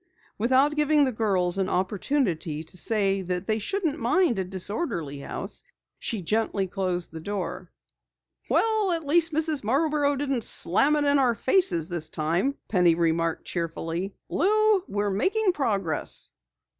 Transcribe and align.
Without 0.39 0.75
giving 0.75 1.05
the 1.05 1.11
girls 1.11 1.59
an 1.59 1.69
opportunity 1.69 2.63
to 2.63 2.75
say 2.75 3.21
that 3.21 3.45
they 3.45 3.59
shouldn't 3.59 3.99
mind 3.99 4.39
a 4.39 4.43
disorderly 4.43 5.19
house, 5.19 5.61
she 5.99 6.23
gently 6.23 6.65
closed 6.65 7.11
the 7.11 7.21
door. 7.21 7.69
"Well, 8.49 8.93
at 8.93 9.05
least 9.05 9.31
Mrs. 9.31 9.63
Marborough 9.63 10.15
didn't 10.15 10.43
slam 10.43 10.95
it 10.95 11.03
in 11.03 11.19
our 11.19 11.35
faces 11.35 11.87
this 11.87 12.09
time," 12.09 12.55
Penny 12.67 12.95
remarked 12.95 13.45
cheerfully. 13.45 14.15
"Lou, 14.27 14.83
we're 14.87 15.11
making 15.11 15.51
progress!" 15.53 16.31